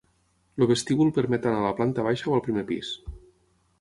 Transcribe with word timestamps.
El 0.63 0.69
vestíbul 0.71 1.11
permet 1.19 1.45
anar 1.51 1.61
a 1.61 1.67
la 1.67 1.75
planta 1.81 2.07
baixa 2.11 2.33
o 2.33 2.39
al 2.39 2.45
primer 2.49 2.65
pis. 2.73 2.91